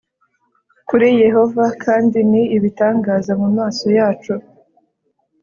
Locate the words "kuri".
0.87-1.07